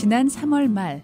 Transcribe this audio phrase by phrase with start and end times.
[0.00, 1.02] 지난 3월 말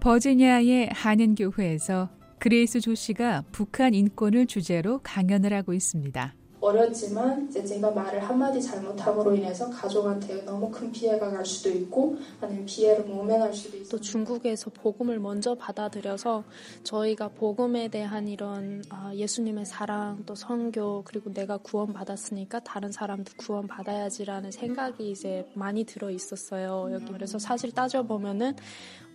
[0.00, 2.10] 버지니아의 한인교회에서
[2.40, 6.34] 그레이스 조 씨가 북한 인권을 주제로 강연을 하고 있습니다.
[6.62, 12.64] 어렸지만 이제 제가 말을 한마디 잘못함으로 인해서 가족한테 너무 큰 피해가 갈 수도 있고 아니면
[12.64, 16.44] 피해를 모면할 수도 있고 또 중국에서 복음을 먼저 받아들여서
[16.84, 23.32] 저희가 복음에 대한 이런 아, 예수님의 사랑 또 선교 그리고 내가 구원 받았으니까 다른 사람도
[23.36, 27.12] 구원 받아야지라는 생각이 이제 많이 들어 있었어요 여기.
[27.12, 28.54] 그래서 사실 따져 보면은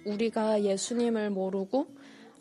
[0.06, 1.88] 우리가 예수님을 모르고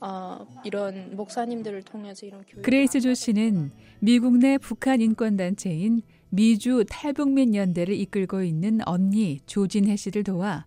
[0.01, 6.85] 어, 이런 목사님들을 통해서 이런 교육 그레이스 조 씨는 미국 내 북한 인권 단체인 미주
[6.89, 10.67] 탈북민 연대를 이끌고 있는 언니 조진혜 씨를 도와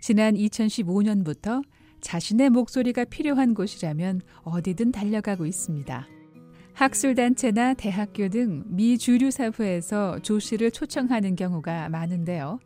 [0.00, 1.62] 지난 2015년부터
[2.00, 6.06] 자신의 목소리가 필요한 곳이라면 어디든 달려가고 있습니다.
[6.74, 12.60] 학술단체나 대학교 등 미 주류 사회에서 조 씨를 초청하는 경우가 많은데요.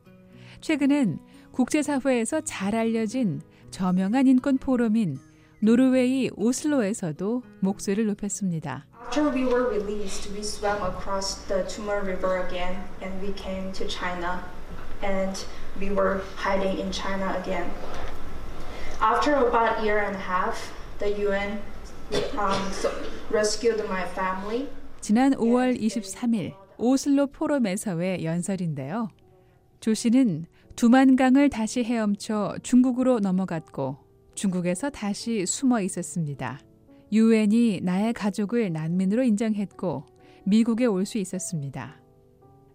[0.60, 1.18] 최근엔
[1.52, 5.16] 국제사회에서 잘 알려진 저명한 인권 포럼인
[5.64, 8.84] 노르웨이 오슬로에서도 목소리를 높였습니다.
[9.00, 13.86] After we were released, we swam across the Tumor River again and we came to
[13.86, 14.42] China
[15.04, 15.38] and
[15.78, 17.70] we were hiding in China again.
[19.00, 21.60] After about a year and a half, the UN
[22.36, 22.58] um,
[23.30, 24.66] rescued my family.
[25.00, 29.10] 지난 5월 23일 오슬로 포럼에서의 연설인데요.
[29.78, 36.60] 조 씨는 두만강을 다시 헤엄쳐 중국으로 넘어갔고 중국에서 다시 숨어 있었습니다.
[37.12, 40.04] 유엔이 나의 가족을 난민으로 인정했고
[40.44, 42.00] 미국에 올 수 있었습니다.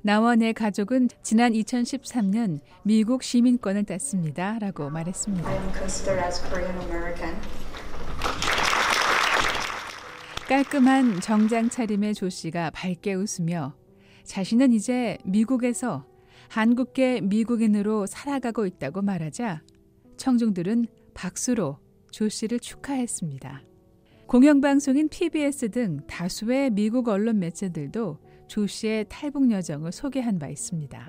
[0.03, 4.57] 나와 내 가족은 지난 2013년 미국 시민권을 땄습니다.
[4.59, 5.49] 라고 말했습니다.
[10.47, 13.75] 깔끔한 정장 차림의 조 씨가 밝게 웃으며
[14.23, 16.05] 자신은 이제 미국에서
[16.49, 19.61] 한국계 미국인으로 살아가고 있다고 말하자
[20.15, 20.85] 청중들은
[21.17, 21.79] 박수로
[22.11, 23.63] 조 씨를 축하했습니다.
[24.27, 31.07] 공영방송인 PBS 등 다수의 미국 언론 매체들도 조 씨의 탈북 여정을 소개한 바 있습니다.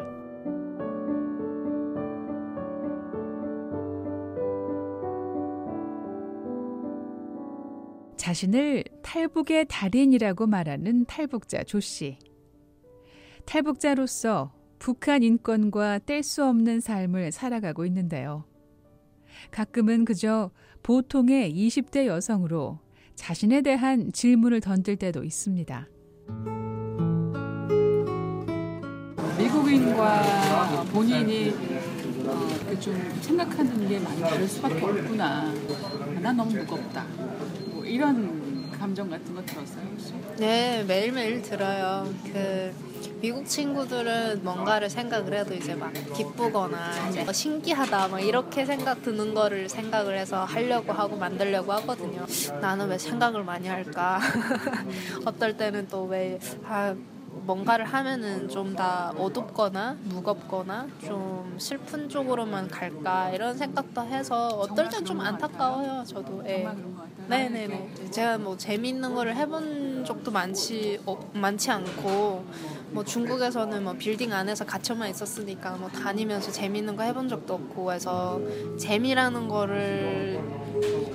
[8.16, 12.18] 자신을 탈북의 달인이라고 말하는 탈북자 조 씨.
[13.44, 18.44] 탈북자로서 북한 인권과 뗄 수 없는 삶을 살아가고 있는데요.
[19.50, 20.50] 가끔은 그저
[20.82, 22.78] 보통의 20대 여성으로
[23.14, 25.88] 자신에 대한 질문을 던질 때도 있습니다.
[29.38, 31.52] 미국인과 본인이
[32.26, 35.52] 어, 좀 생각하는 게 많이 다를 수밖에 없구나.
[36.20, 37.04] 난 너무 무겁다.
[37.70, 40.12] 뭐 이런 감정 같은 거 들었어요 혹시?
[40.38, 42.12] 네, 매일매일 들어요.
[42.24, 42.72] 그
[43.20, 49.68] 미국 친구들은 뭔가를 생각을 해도 이제 막 기쁘거나 이제 신기하다 막 이렇게 생각 드는 거를
[49.68, 52.24] 생각을 해서 하려고 하고 만들려고 하거든요.
[52.60, 54.20] 나는 왜 생각을 많이 할까?
[55.24, 56.94] 어떨 때는 또 왜 아,
[57.44, 65.04] 뭔가를 하면은 좀 다 어둡거나 무겁거나 좀 슬픈 쪽으로만 갈까 이런 생각도 해서 어떨 땐
[65.04, 66.04] 좀 안타까워요.
[66.06, 66.42] 저도.
[66.46, 66.66] 예.
[67.28, 68.10] 네네네.
[68.10, 72.44] 제가 뭐 재미있는 거를 해본 적도 많지 어, 많지 않고
[72.90, 78.40] 뭐 중국에서는 뭐 빌딩 안에서 갇혀만 있었으니까 뭐 다니면서 재미있는 거 해본 적도 없고 해서
[78.78, 80.40] 재미라는 거를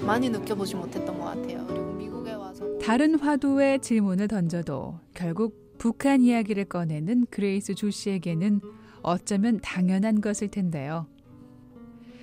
[0.06, 1.66] 많이 느껴보지 못했던 것 같아요.
[1.68, 8.62] 그리고 미국에 와서 다른 화두의 질문을 던져도 결국 북한 이야기를 꺼내는 그레이스 조 씨에게는
[9.02, 11.08] 어쩌면 당연한 것일 텐데요.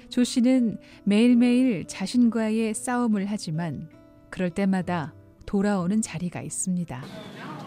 [0.08, 3.88] 조 씨는 매일매일 자신과의 싸움을 하지만
[4.30, 5.14] 그럴 때마다
[5.46, 7.02] 돌아오는 자리가 있습니다.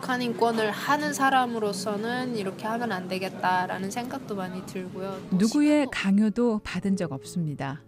[0.04, 5.18] 북한 인권을 하는 사람으로서는 이렇게 하면 안 되겠다라는 생각도 많이 들고요.
[5.32, 7.82] 누구의 강요도 받은 적 없습니다.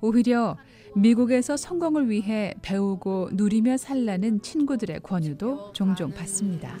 [0.00, 0.56] 오히려
[0.96, 6.76] 미국에서 성공을 위해 배우고 누리며 살라는 친구들의 권유도 종종 받습니다.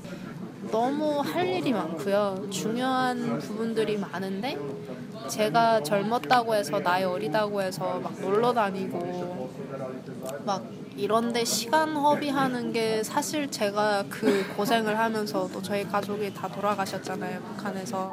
[0.72, 2.48] 너무 할 일이 많고요.
[2.50, 4.58] 중요한 부분들이 많은데
[5.28, 9.50] 제가 젊었다고 해서 나이 어리다고 해서 막 놀러 다니고
[10.44, 10.64] 막
[10.96, 18.12] 이런데 시간 허비하는 게 사실 제가 그 고생을 하면서 또 저희 가족이 다 돌아가셨잖아요 북한에서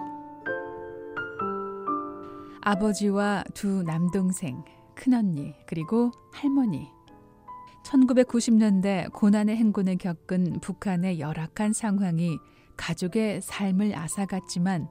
[2.62, 4.64] 아버지와 두 남동생,
[4.94, 6.88] 큰언니, 그리고 할머니.
[7.84, 12.38] 1990년대 고난의 행군을 겪은 북한의 열악한 상황이
[12.78, 14.88] 가족의 삶을 앗아갔지만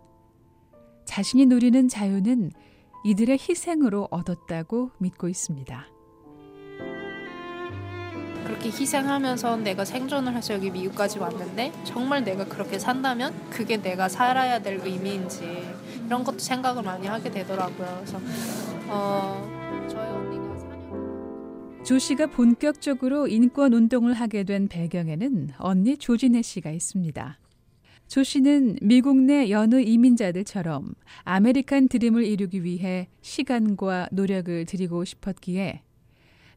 [1.07, 2.51] 자신이 누리는 자유는
[3.05, 6.00] 이들의 희생으로 얻었다고 믿고 있습니다.
[8.51, 14.61] 그렇게 희생하면서 내가 생존을 해서 여기 미국까지 왔는데 정말 내가 그렇게 산다면 그게 내가 살아야
[14.61, 15.45] 될 의미인지
[16.05, 18.01] 이런 것도 생각을 많이 하게 되더라고요.
[18.01, 18.21] 그래서
[18.89, 26.73] 어, 저희 언니가 4년 조 씨가 본격적으로 인권 운동을 하게 된 배경에는 언니 조진혜 씨가
[26.73, 27.39] 있습니다.
[28.09, 35.83] 조 씨는 미국 내 여느 이민자들처럼 아메리칸 드림을 이루기 위해 시간과 노력을 들이고 싶었기에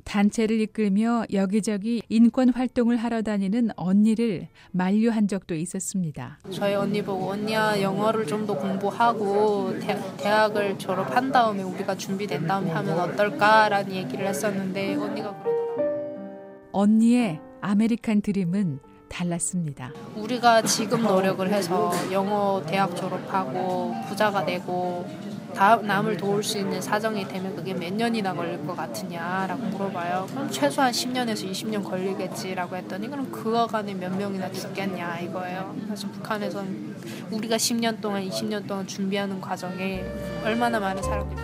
[0.03, 6.39] 단체를 이끌며 여기저기 인권 활동을 하러 다니는 언니를 만류한 적도 있었습니다.
[6.51, 12.71] 저희 언니 보고 언니야 영어를 좀 더 공부하고 대, 대학을 졸업한 다음에 우리가 준비된 다음에
[12.71, 16.69] 하면 어떨까라는 얘기를 했었는데 언니가 그러더라고요.
[16.73, 19.93] 언니의 아메리칸 드림은 달랐습니다.
[20.15, 25.05] 우리가 지금 노력을 해서 영어 대학 졸업하고 부자가 되고
[25.55, 30.27] 다 남을 도울 수 있는 사정이 되면 그게 몇 년이나 걸릴 것 같으냐라고 물어봐요.
[30.29, 35.75] 그럼 최소한 10년에서 20년 걸리겠지라고 했더니 그럼 그 어간에 몇 명이나 죽겠냐 이거예요.
[35.85, 36.95] 그래서 북한에선
[37.31, 40.03] 우리가 10년 동안 20년 동안 준비하는 과정에
[40.43, 41.41] 얼마나 많은 사람들이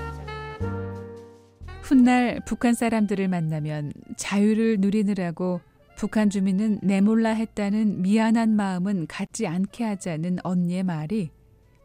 [1.82, 5.62] 훗날 북한 사람들을 만나면 자유를 누리느라고
[5.96, 11.32] 북한 주민은 내몰라 했다는 미안한 마음은 갖지 않게 하자는 언니의 말이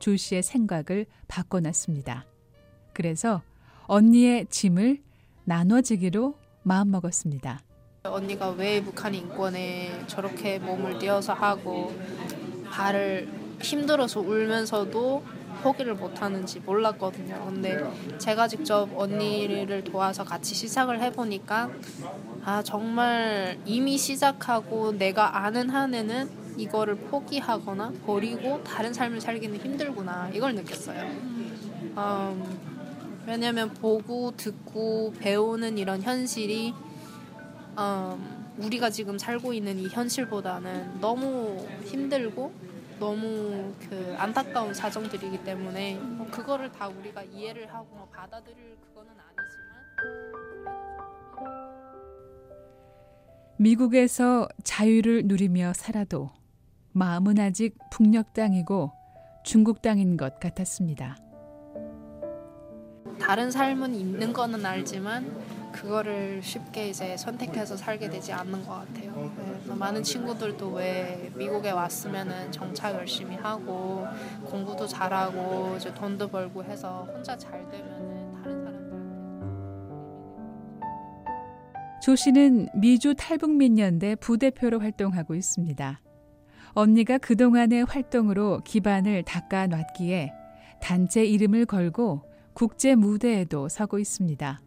[0.05, 2.27] 조 씨의 생각을 바꿔놨습니다.
[2.93, 3.41] 그래서
[3.87, 5.01] 언니의 짐을
[5.45, 7.61] 나눠지기로 마음먹었습니다.
[8.03, 11.91] 언니가 왜 북한 인권에 저렇게 몸을 띄어서 하고
[12.71, 13.31] 발을
[13.63, 15.25] 힘들어서 울면서도
[15.63, 17.43] 포기를 못하는지 몰랐거든요.
[17.47, 17.79] 근데
[18.19, 21.71] 제가 직접 언니를 도와서 같이 시작을 해보니까
[22.45, 30.55] 아 정말 이미 시작하고 내가 아는 한에는 이거를 포기하거나 버리고 다른 삶을 살기는 힘들구나 이걸
[30.55, 31.03] 느꼈어요.
[31.03, 36.75] 음, 왜냐면 보고 듣고 배우는 이런 현실이
[37.79, 42.53] 음, 우리가 지금 살고 있는 이 현실보다는 너무 힘들고
[43.01, 50.35] 너무 그 안타까운 사정들이기 때문에 뭐 그거를 다 우리가 이해를 하고 뭐 받아들일 그거는 아니지만
[53.57, 56.31] 미국에서 자유를 누리며 살아도
[56.97, 58.93] 마음은 아직 북녘 땅이고
[59.43, 61.17] 중국 땅인 것 같았습니다.
[63.21, 65.29] 다른 삶은 있는 거는 알지만
[65.73, 69.33] 그거를 쉽게 이제 선택해서 살게 되지 않는 것 같아요.
[69.35, 74.07] 그래서 많은 친구들도 왜 미국에 왔으면은 정착 열심히 하고
[74.45, 78.95] 공부도 잘하고 이제 돈도 벌고 해서 혼자 잘 되면은 다른 사람들한테
[82.03, 86.04] 조 씨는 미주 탈북민 연대 부대표로 활동하고 있습니다.
[86.75, 90.33] 언니가 그동안의 활동으로 기반을 닦아 놨기에
[90.81, 92.23] 단체 이름을 걸고
[92.53, 94.61] 국제 무대에도 서고 있습니다.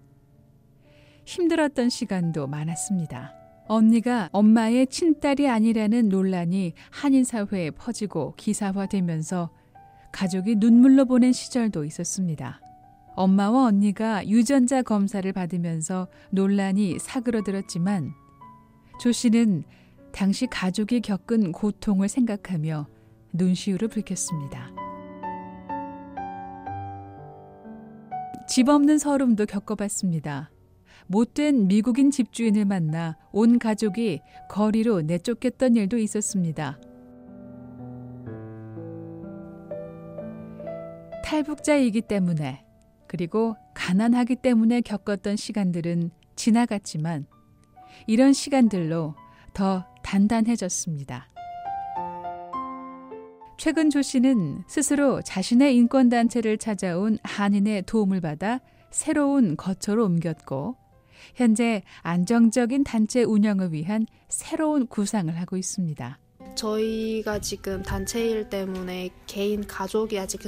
[1.25, 3.33] 힘들었던 시간도 많았습니다.
[3.67, 9.49] 언니가 엄마의 친딸이 아니라는 논란이 한인 사회에 퍼지고 기사화되면서
[10.13, 12.61] 가족이 눈물로 보낸 시절도 있었습니다.
[13.15, 18.13] 엄마와 언니가 유전자 검사를 받으면서 논란이 사그러들었지만
[19.01, 19.65] 조 씨는
[20.17, 22.87] 당시 가족이 겪은 고통을 생각하며
[23.33, 24.71] 눈시울을 붉혔습니다.
[28.49, 30.49] 집 없는 서름도 겪어봤습니다.
[31.05, 36.79] 못된 미국인 집주인을 만나 온 가족이 거리로 내쫓겼던 일도 있었습니다.
[41.23, 42.65] 탈북자이기 때문에
[43.05, 47.27] 그리고 가난하기 때문에 겪었던 시간들은 지나갔지만
[48.07, 49.13] 이런 시간들로
[49.53, 51.27] 더 단단해졌습니다.
[53.57, 60.77] 최근 조 씨는 스스로 자신의 인권단체를 찾아온 한인의 도움을 받아 새로운 거처로 옮겼고
[61.35, 66.19] 현재 안정적인 단체 운영을 위한 새로운 구상을 하고 있습니다.
[66.55, 70.41] 저희가 지금 단체 일 때문에 개인 가족이 아직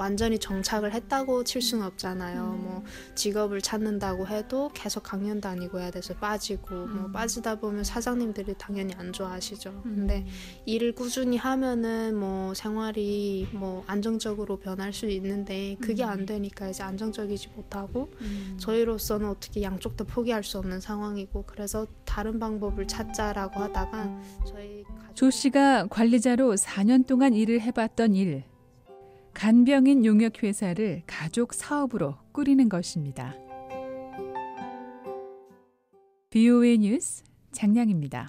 [0.00, 2.56] 완전히 정착을 했다고 칠 수는 없잖아요.
[2.58, 2.64] 음.
[2.64, 7.12] 뭐 직업을 찾는다고 해도 계속 강연 다니고 해야 돼서 빠지고 뭐 음.
[7.12, 9.82] 빠지다 보면 사장님들이 당연히 안 좋아하시죠.
[9.84, 9.94] 음.
[9.94, 10.26] 근데
[10.64, 16.08] 일을 꾸준히 하면은 뭐 생활이 뭐 안정적으로 변할 수 있는데 그게 음.
[16.08, 18.56] 안 되니까 이제 안정적이지 못하고 음.
[18.58, 25.14] 저희로서는 어떻게 양쪽 다 포기할 수 없는 상황이고 그래서 다른 방법을 찾자라고 하다가 저희 가족
[25.14, 28.49] 조 씨가 관리자로 4년 동안 일을 해봤던 일.
[29.32, 33.34] 간병인 용역 회사를 가족 사업으로 꾸리는 것입니다.
[36.30, 38.28] BOA 뉴스 장량입니다.